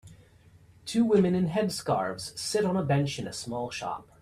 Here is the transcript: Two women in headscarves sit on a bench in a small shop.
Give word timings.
Two 0.83 1.05
women 1.05 1.35
in 1.35 1.49
headscarves 1.49 2.35
sit 2.35 2.65
on 2.65 2.75
a 2.75 2.81
bench 2.81 3.19
in 3.19 3.27
a 3.27 3.33
small 3.33 3.69
shop. 3.69 4.07